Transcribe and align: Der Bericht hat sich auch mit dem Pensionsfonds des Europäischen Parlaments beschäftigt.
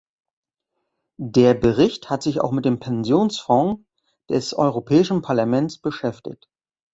Der 1.17 1.53
Bericht 1.53 2.09
hat 2.09 2.23
sich 2.23 2.41
auch 2.41 2.51
mit 2.51 2.65
dem 2.65 2.79
Pensionsfonds 2.79 3.83
des 4.31 4.55
Europäischen 4.55 5.21
Parlaments 5.21 5.77
beschäftigt. 5.77 6.49